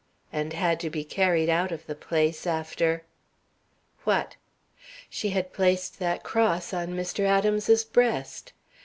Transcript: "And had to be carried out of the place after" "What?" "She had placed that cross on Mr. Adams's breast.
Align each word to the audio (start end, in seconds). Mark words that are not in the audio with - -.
"And 0.33 0.53
had 0.53 0.79
to 0.79 0.89
be 0.89 1.03
carried 1.03 1.47
out 1.47 1.71
of 1.71 1.85
the 1.85 1.93
place 1.93 2.47
after" 2.47 3.03
"What?" 4.03 4.35
"She 5.11 5.29
had 5.29 5.53
placed 5.53 5.99
that 5.99 6.23
cross 6.23 6.73
on 6.73 6.95
Mr. 6.95 7.19
Adams's 7.23 7.83
breast. 7.85 8.51